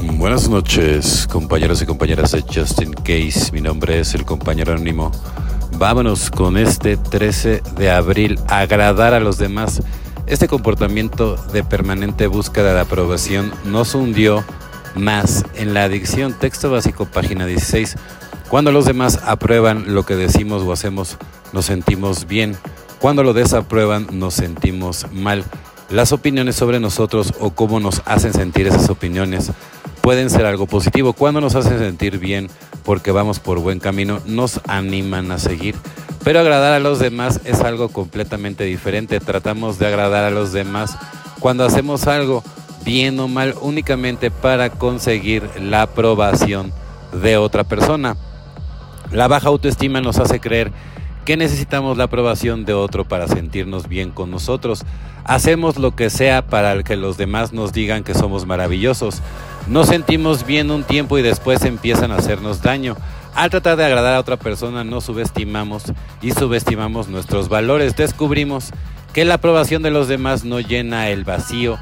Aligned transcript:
Buenas 0.00 0.48
noches, 0.48 1.26
compañeros 1.26 1.82
y 1.82 1.86
compañeras 1.86 2.30
de 2.30 2.42
Justin 2.42 2.92
Case. 2.92 3.50
Mi 3.52 3.60
nombre 3.60 3.98
es 3.98 4.14
el 4.14 4.24
compañero 4.24 4.72
anónimo. 4.72 5.10
Vámonos 5.76 6.30
con 6.30 6.56
este 6.56 6.96
13 6.96 7.62
de 7.76 7.90
abril, 7.90 8.38
agradar 8.46 9.12
a 9.12 9.18
los 9.18 9.38
demás. 9.38 9.82
Este 10.28 10.46
comportamiento 10.46 11.34
de 11.52 11.64
permanente 11.64 12.28
búsqueda 12.28 12.74
de 12.74 12.80
aprobación 12.80 13.52
nos 13.64 13.96
hundió 13.96 14.44
más 14.94 15.44
en 15.56 15.74
la 15.74 15.82
adicción. 15.82 16.32
Texto 16.32 16.70
básico, 16.70 17.06
página 17.06 17.46
16. 17.46 17.96
Cuando 18.48 18.70
los 18.70 18.84
demás 18.84 19.18
aprueban 19.24 19.94
lo 19.94 20.06
que 20.06 20.14
decimos 20.14 20.62
o 20.62 20.72
hacemos, 20.72 21.16
nos 21.52 21.64
sentimos 21.64 22.28
bien. 22.28 22.56
Cuando 23.00 23.24
lo 23.24 23.32
desaprueban, 23.32 24.06
nos 24.12 24.34
sentimos 24.34 25.06
mal. 25.12 25.44
Las 25.90 26.12
opiniones 26.12 26.54
sobre 26.54 26.78
nosotros 26.78 27.34
o 27.40 27.50
cómo 27.50 27.80
nos 27.80 28.02
hacen 28.04 28.32
sentir 28.32 28.66
esas 28.66 28.90
opiniones 28.90 29.50
pueden 30.08 30.30
ser 30.30 30.46
algo 30.46 30.66
positivo. 30.66 31.12
Cuando 31.12 31.42
nos 31.42 31.54
hacen 31.54 31.78
sentir 31.78 32.18
bien 32.18 32.48
porque 32.82 33.10
vamos 33.10 33.40
por 33.40 33.58
buen 33.58 33.78
camino, 33.78 34.22
nos 34.24 34.58
animan 34.66 35.30
a 35.32 35.38
seguir. 35.38 35.74
Pero 36.24 36.40
agradar 36.40 36.72
a 36.72 36.78
los 36.78 36.98
demás 36.98 37.42
es 37.44 37.60
algo 37.60 37.90
completamente 37.90 38.64
diferente. 38.64 39.20
Tratamos 39.20 39.78
de 39.78 39.86
agradar 39.86 40.24
a 40.24 40.30
los 40.30 40.50
demás 40.50 40.96
cuando 41.40 41.62
hacemos 41.62 42.06
algo 42.06 42.42
bien 42.86 43.20
o 43.20 43.28
mal 43.28 43.54
únicamente 43.60 44.30
para 44.30 44.70
conseguir 44.70 45.46
la 45.60 45.82
aprobación 45.82 46.72
de 47.12 47.36
otra 47.36 47.64
persona. 47.64 48.16
La 49.12 49.28
baja 49.28 49.48
autoestima 49.48 50.00
nos 50.00 50.16
hace 50.16 50.40
creer 50.40 50.72
que 51.28 51.36
necesitamos 51.36 51.98
la 51.98 52.04
aprobación 52.04 52.64
de 52.64 52.72
otro 52.72 53.04
para 53.04 53.28
sentirnos 53.28 53.86
bien 53.86 54.12
con 54.12 54.30
nosotros. 54.30 54.86
Hacemos 55.24 55.76
lo 55.76 55.94
que 55.94 56.08
sea 56.08 56.40
para 56.40 56.82
que 56.82 56.96
los 56.96 57.18
demás 57.18 57.52
nos 57.52 57.74
digan 57.74 58.02
que 58.02 58.14
somos 58.14 58.46
maravillosos. 58.46 59.20
Nos 59.66 59.88
sentimos 59.88 60.46
bien 60.46 60.70
un 60.70 60.84
tiempo 60.84 61.18
y 61.18 61.22
después 61.22 61.66
empiezan 61.66 62.12
a 62.12 62.16
hacernos 62.16 62.62
daño. 62.62 62.96
Al 63.34 63.50
tratar 63.50 63.76
de 63.76 63.84
agradar 63.84 64.14
a 64.14 64.20
otra 64.20 64.38
persona 64.38 64.84
nos 64.84 65.04
subestimamos 65.04 65.82
y 66.22 66.30
subestimamos 66.30 67.08
nuestros 67.08 67.50
valores. 67.50 67.94
Descubrimos 67.94 68.70
que 69.12 69.26
la 69.26 69.34
aprobación 69.34 69.82
de 69.82 69.90
los 69.90 70.08
demás 70.08 70.44
no 70.44 70.60
llena 70.60 71.10
el 71.10 71.24
vacío 71.24 71.76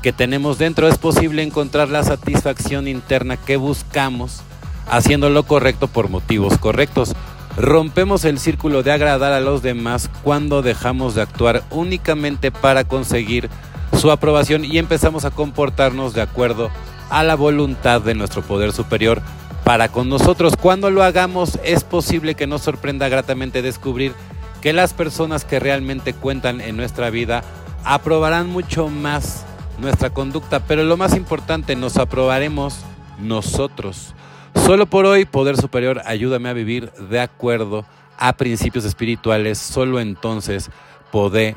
que 0.00 0.12
tenemos 0.12 0.58
dentro. 0.58 0.86
Es 0.86 0.98
posible 0.98 1.42
encontrar 1.42 1.88
la 1.88 2.04
satisfacción 2.04 2.86
interna 2.86 3.36
que 3.36 3.56
buscamos 3.56 4.42
haciendo 4.88 5.30
lo 5.30 5.42
correcto 5.42 5.88
por 5.88 6.08
motivos 6.08 6.58
correctos. 6.58 7.14
Rompemos 7.56 8.24
el 8.24 8.38
círculo 8.38 8.82
de 8.82 8.92
agradar 8.92 9.32
a 9.32 9.40
los 9.40 9.62
demás 9.62 10.10
cuando 10.22 10.62
dejamos 10.62 11.14
de 11.14 11.22
actuar 11.22 11.62
únicamente 11.70 12.50
para 12.50 12.84
conseguir 12.84 13.50
su 13.98 14.10
aprobación 14.10 14.64
y 14.64 14.78
empezamos 14.78 15.24
a 15.24 15.30
comportarnos 15.30 16.14
de 16.14 16.22
acuerdo 16.22 16.70
a 17.10 17.22
la 17.22 17.34
voluntad 17.34 18.00
de 18.00 18.14
nuestro 18.14 18.42
poder 18.42 18.72
superior 18.72 19.20
para 19.64 19.88
con 19.90 20.08
nosotros. 20.08 20.54
Cuando 20.56 20.90
lo 20.90 21.02
hagamos 21.02 21.58
es 21.62 21.84
posible 21.84 22.34
que 22.34 22.46
nos 22.46 22.62
sorprenda 22.62 23.08
gratamente 23.08 23.60
descubrir 23.60 24.14
que 24.62 24.72
las 24.72 24.94
personas 24.94 25.44
que 25.44 25.60
realmente 25.60 26.14
cuentan 26.14 26.60
en 26.60 26.76
nuestra 26.76 27.10
vida 27.10 27.42
aprobarán 27.84 28.48
mucho 28.48 28.88
más 28.88 29.44
nuestra 29.78 30.10
conducta, 30.10 30.60
pero 30.60 30.84
lo 30.84 30.96
más 30.96 31.16
importante, 31.16 31.76
nos 31.76 31.96
aprobaremos 31.96 32.78
nosotros. 33.18 34.14
Solo 34.54 34.86
por 34.86 35.06
hoy, 35.06 35.24
Poder 35.24 35.56
Superior, 35.56 36.02
ayúdame 36.04 36.48
a 36.48 36.52
vivir 36.52 36.92
de 36.92 37.20
acuerdo 37.20 37.84
a 38.18 38.32
principios 38.34 38.84
espirituales. 38.84 39.58
Solo 39.58 39.98
entonces 39.98 40.70
podré, 41.10 41.56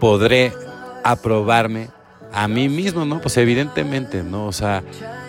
podré 0.00 0.52
aprobarme 1.04 1.88
a 2.32 2.48
mí 2.48 2.68
mismo, 2.68 3.04
¿no? 3.04 3.20
Pues 3.20 3.36
evidentemente, 3.36 4.22
¿no? 4.22 4.46
O 4.46 4.52
sea, 4.52 4.82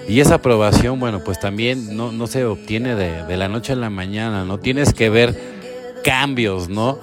y 0.08 0.20
esa 0.20 0.36
aprobación, 0.36 1.00
bueno, 1.00 1.24
pues 1.24 1.40
también 1.40 1.96
no, 1.96 2.12
no 2.12 2.28
se 2.28 2.46
obtiene 2.46 2.96
de, 2.96 3.24
de 3.24 3.38
la 3.38 3.48
noche 3.48 3.74
a 3.74 3.78
la 3.78 3.90
mañana, 3.90 4.44
¿no? 4.46 4.58
Tienes 4.58 4.94
que 4.94 5.10
ver 5.10 5.36
cambios, 6.04 6.70
¿no? 6.70 7.00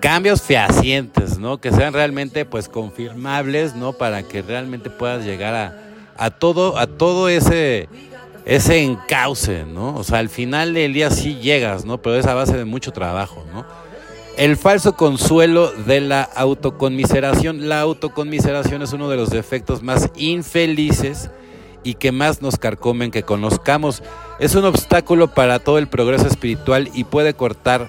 Cambios 0.00 0.40
fehacientes, 0.42 1.38
¿no? 1.38 1.58
Que 1.58 1.72
sean 1.72 1.92
realmente, 1.92 2.44
pues, 2.44 2.68
confirmables, 2.68 3.74
¿no? 3.74 3.92
Para 3.92 4.22
que 4.22 4.40
realmente 4.40 4.88
puedas 4.88 5.24
llegar 5.24 5.54
a, 5.54 5.78
a 6.16 6.30
todo, 6.30 6.78
a 6.78 6.86
todo 6.86 7.28
ese 7.28 7.88
ese 8.44 8.82
encauce, 8.82 9.64
¿no? 9.64 9.96
O 9.96 10.04
sea, 10.04 10.18
al 10.18 10.28
final 10.28 10.74
del 10.74 10.92
día 10.92 11.10
sí 11.10 11.36
llegas, 11.36 11.84
¿no? 11.84 12.00
Pero 12.00 12.16
es 12.16 12.26
a 12.26 12.34
base 12.34 12.56
de 12.56 12.64
mucho 12.64 12.92
trabajo, 12.92 13.44
¿no? 13.52 13.64
El 14.36 14.56
falso 14.56 14.96
consuelo 14.96 15.70
de 15.70 16.00
la 16.00 16.22
autoconmiseración. 16.22 17.68
La 17.68 17.80
autoconmiseración 17.80 18.82
es 18.82 18.92
uno 18.92 19.08
de 19.10 19.16
los 19.16 19.30
defectos 19.30 19.82
más 19.82 20.10
infelices 20.16 21.30
y 21.82 21.94
que 21.94 22.12
más 22.12 22.40
nos 22.40 22.56
carcomen 22.56 23.10
que 23.10 23.22
conozcamos. 23.22 24.02
Es 24.38 24.54
un 24.54 24.64
obstáculo 24.64 25.28
para 25.28 25.58
todo 25.58 25.78
el 25.78 25.88
progreso 25.88 26.26
espiritual 26.26 26.90
y 26.94 27.04
puede 27.04 27.34
cortar 27.34 27.88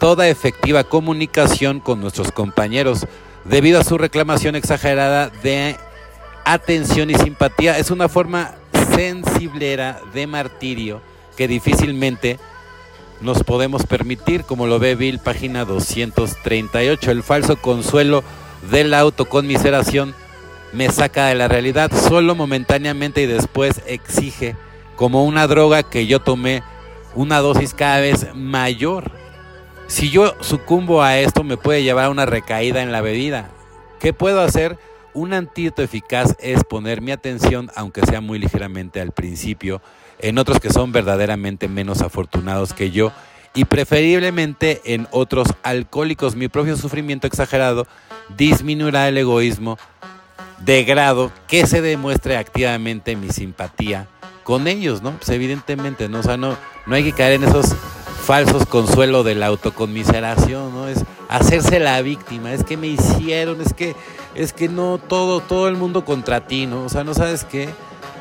toda 0.00 0.28
efectiva 0.28 0.82
comunicación 0.82 1.78
con 1.78 2.00
nuestros 2.00 2.32
compañeros 2.32 3.06
debido 3.44 3.80
a 3.80 3.84
su 3.84 3.98
reclamación 3.98 4.56
exagerada 4.56 5.30
de 5.42 5.76
atención 6.44 7.10
y 7.10 7.14
simpatía. 7.14 7.78
Es 7.78 7.90
una 7.90 8.08
forma 8.08 8.56
sensiblera 8.94 10.00
de 10.12 10.26
martirio 10.26 11.00
que 11.36 11.48
difícilmente 11.48 12.38
nos 13.20 13.42
podemos 13.44 13.86
permitir, 13.86 14.44
como 14.44 14.66
lo 14.66 14.78
ve 14.78 14.94
Bill, 14.94 15.18
página 15.18 15.64
238. 15.64 17.10
El 17.10 17.22
falso 17.22 17.56
consuelo 17.56 18.24
de 18.70 18.84
la 18.84 19.00
autoconmiseración 19.00 20.14
me 20.72 20.90
saca 20.90 21.26
de 21.26 21.34
la 21.34 21.48
realidad 21.48 21.90
solo 21.92 22.34
momentáneamente 22.34 23.22
y 23.22 23.26
después 23.26 23.82
exige, 23.86 24.56
como 24.96 25.24
una 25.24 25.46
droga 25.46 25.82
que 25.82 26.06
yo 26.06 26.20
tomé, 26.20 26.62
una 27.14 27.38
dosis 27.38 27.74
cada 27.74 28.00
vez 28.00 28.34
mayor. 28.34 29.10
Si 29.86 30.10
yo 30.10 30.34
sucumbo 30.40 31.02
a 31.02 31.18
esto, 31.18 31.44
me 31.44 31.56
puede 31.56 31.82
llevar 31.82 32.06
a 32.06 32.10
una 32.10 32.26
recaída 32.26 32.82
en 32.82 32.92
la 32.92 33.02
bebida. 33.02 33.50
¿Qué 34.00 34.12
puedo 34.12 34.40
hacer? 34.40 34.78
Un 35.14 35.34
antídoto 35.34 35.82
eficaz 35.82 36.36
es 36.40 36.64
poner 36.64 37.02
mi 37.02 37.12
atención, 37.12 37.70
aunque 37.74 38.00
sea 38.06 38.20
muy 38.20 38.38
ligeramente 38.38 39.00
al 39.00 39.12
principio, 39.12 39.82
en 40.18 40.38
otros 40.38 40.58
que 40.58 40.70
son 40.70 40.90
verdaderamente 40.92 41.68
menos 41.68 42.00
afortunados 42.00 42.72
que 42.72 42.90
yo 42.90 43.12
y 43.54 43.66
preferiblemente 43.66 44.80
en 44.84 45.06
otros 45.10 45.48
alcohólicos. 45.62 46.34
Mi 46.34 46.48
propio 46.48 46.76
sufrimiento 46.76 47.26
exagerado 47.26 47.86
disminuirá 48.36 49.08
el 49.08 49.18
egoísmo 49.18 49.78
de 50.64 50.84
grado 50.84 51.30
que 51.46 51.66
se 51.66 51.82
demuestre 51.82 52.36
activamente 52.36 53.16
mi 53.16 53.28
simpatía 53.30 54.06
con 54.44 54.66
ellos, 54.66 55.02
¿no? 55.02 55.12
Pues 55.12 55.28
evidentemente, 55.28 56.08
¿no? 56.08 56.20
O 56.20 56.22
sea, 56.22 56.36
no, 56.36 56.56
no 56.86 56.94
hay 56.94 57.04
que 57.04 57.12
caer 57.12 57.34
en 57.34 57.44
esos 57.44 57.74
falsos 58.24 58.66
consuelos 58.66 59.24
de 59.24 59.34
la 59.34 59.46
autoconmiseración, 59.46 60.72
¿no? 60.72 60.88
Es 60.88 61.04
hacerse 61.36 61.80
la 61.80 62.00
víctima, 62.02 62.52
es 62.52 62.64
que 62.64 62.76
me 62.76 62.88
hicieron, 62.88 63.60
es 63.60 63.72
que 63.72 63.96
es 64.34 64.52
que 64.52 64.68
no 64.68 64.98
todo 64.98 65.40
todo 65.40 65.68
el 65.68 65.76
mundo 65.76 66.04
contra 66.04 66.46
ti, 66.46 66.66
¿no? 66.66 66.84
O 66.84 66.88
sea, 66.88 67.04
no 67.04 67.14
sabes 67.14 67.44
qué? 67.44 67.68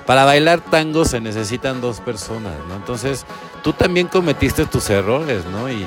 Para 0.05 0.25
bailar 0.25 0.61
tango 0.61 1.05
se 1.05 1.21
necesitan 1.21 1.81
dos 1.81 1.99
personas, 1.99 2.53
¿no? 2.67 2.75
Entonces, 2.75 3.25
tú 3.63 3.73
también 3.73 4.07
cometiste 4.07 4.65
tus 4.65 4.89
errores, 4.89 5.45
¿no? 5.45 5.69
Y 5.69 5.85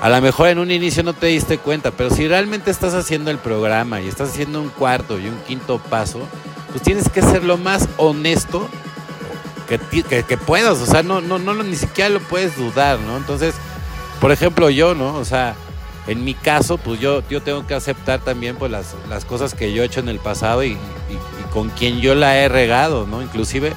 a 0.00 0.08
lo 0.08 0.20
mejor 0.20 0.48
en 0.48 0.58
un 0.58 0.70
inicio 0.70 1.02
no 1.02 1.12
te 1.12 1.28
diste 1.28 1.58
cuenta, 1.58 1.92
pero 1.92 2.10
si 2.10 2.26
realmente 2.26 2.70
estás 2.70 2.94
haciendo 2.94 3.30
el 3.30 3.38
programa 3.38 4.00
y 4.00 4.08
estás 4.08 4.30
haciendo 4.30 4.60
un 4.60 4.68
cuarto 4.68 5.18
y 5.18 5.28
un 5.28 5.38
quinto 5.46 5.78
paso, 5.78 6.20
pues 6.70 6.82
tienes 6.82 7.08
que 7.08 7.22
ser 7.22 7.44
lo 7.44 7.56
más 7.56 7.88
honesto 7.98 8.68
que, 9.68 10.24
que, 10.24 10.36
puedas, 10.36 10.78
o 10.78 10.86
sea, 10.86 11.02
no, 11.02 11.20
no, 11.20 11.38
no, 11.38 11.54
ni 11.62 11.76
siquiera 11.76 12.10
lo 12.10 12.20
puedes 12.20 12.56
dudar, 12.56 12.98
¿no? 12.98 13.16
Entonces, 13.16 13.54
por 14.20 14.32
ejemplo, 14.32 14.68
yo, 14.70 14.94
¿no? 14.94 15.14
O 15.14 15.24
sea, 15.24 15.54
en 16.06 16.24
mi 16.24 16.34
caso, 16.34 16.78
pues 16.78 17.00
yo, 17.00 17.22
yo 17.28 17.42
tengo 17.42 17.66
que 17.66 17.74
aceptar 17.74 18.20
también 18.20 18.56
pues 18.56 18.70
las, 18.70 18.94
las 19.08 19.24
cosas 19.24 19.54
que 19.54 19.72
yo 19.72 19.82
he 19.82 19.86
hecho 19.86 20.00
en 20.00 20.08
el 20.08 20.18
pasado 20.18 20.64
y, 20.64 20.76
con 21.52 21.68
quien 21.68 22.00
yo 22.00 22.14
la 22.14 22.38
he 22.38 22.48
regado, 22.48 23.06
¿no? 23.06 23.22
Inclusive, 23.22 23.74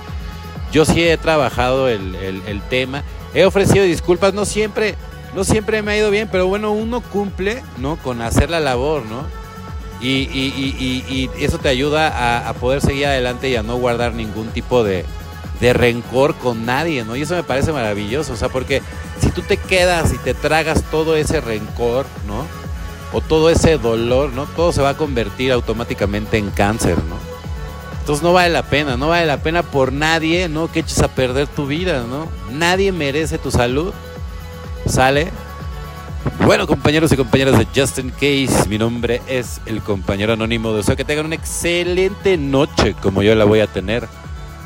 yo 0.71 0.85
sí 0.85 1.03
he 1.03 1.17
trabajado 1.17 1.89
el, 1.89 2.15
el, 2.15 2.61
tema, 2.63 3.03
he 3.33 3.45
ofrecido 3.45 3.83
disculpas, 3.83 4.33
no 4.33 4.45
siempre, 4.45 4.95
no 5.35 5.43
siempre 5.43 5.81
me 5.81 5.91
ha 5.91 5.97
ido 5.97 6.09
bien, 6.09 6.29
pero 6.31 6.47
bueno, 6.47 6.71
uno 6.71 7.01
cumple, 7.01 7.61
¿no? 7.77 7.97
Con 7.97 8.21
hacer 8.21 8.49
la 8.49 8.59
labor, 8.59 9.03
¿no? 9.05 9.23
Y, 10.01 10.29
y, 10.31 11.29
y 11.37 11.43
eso 11.43 11.57
te 11.57 11.69
ayuda 11.69 12.47
a 12.49 12.53
poder 12.53 12.81
seguir 12.81 13.07
adelante 13.07 13.49
y 13.49 13.55
a 13.55 13.63
no 13.63 13.75
guardar 13.77 14.13
ningún 14.13 14.47
tipo 14.47 14.83
de, 14.83 15.05
de 15.59 15.73
rencor 15.73 16.35
con 16.35 16.65
nadie, 16.65 17.03
¿no? 17.03 17.15
Y 17.15 17.21
eso 17.21 17.35
me 17.35 17.43
parece 17.43 17.71
maravilloso, 17.71 18.33
o 18.33 18.35
sea, 18.35 18.49
porque 18.49 18.81
si 19.21 19.29
tú 19.31 19.41
te 19.41 19.57
quedas 19.57 20.13
y 20.13 20.17
te 20.17 20.33
tragas 20.33 20.83
todo 20.91 21.15
ese 21.15 21.41
rencor, 21.41 22.05
¿no? 22.27 22.45
O 23.13 23.21
todo 23.21 23.49
ese 23.49 23.77
dolor, 23.77 24.31
¿no? 24.33 24.45
Todo 24.45 24.71
se 24.71 24.81
va 24.81 24.89
a 24.89 24.97
convertir 24.97 25.51
automáticamente 25.51 26.37
en 26.37 26.49
cáncer, 26.51 26.97
¿no? 27.09 27.17
Entonces 27.99 28.23
no 28.23 28.33
vale 28.33 28.51
la 28.51 28.63
pena, 28.63 28.97
no 28.97 29.07
vale 29.07 29.25
la 29.25 29.37
pena 29.37 29.63
por 29.63 29.91
nadie, 29.91 30.47
¿no? 30.47 30.71
Que 30.71 30.81
eches 30.81 31.01
a 31.01 31.07
perder 31.07 31.47
tu 31.47 31.65
vida, 31.65 32.03
¿no? 32.07 32.29
Nadie 32.51 32.91
merece 32.91 33.37
tu 33.37 33.49
salud. 33.49 33.93
¿Sale? 34.85 35.31
Bueno, 36.45 36.67
compañeros 36.67 37.11
y 37.11 37.17
compañeras 37.17 37.57
de 37.57 37.67
Justin 37.75 38.11
Case, 38.11 38.69
mi 38.69 38.77
nombre 38.77 39.21
es 39.27 39.59
el 39.65 39.81
compañero 39.81 40.33
anónimo. 40.33 40.73
Deseo 40.73 40.95
que 40.95 41.05
tengan 41.05 41.25
una 41.25 41.35
excelente 41.35 42.37
noche 42.37 42.95
como 43.01 43.23
yo 43.23 43.33
la 43.33 43.45
voy 43.45 43.61
a 43.61 43.67
tener. 43.67 44.07